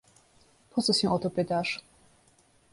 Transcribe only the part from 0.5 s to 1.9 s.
"Po co się o to pytasz?"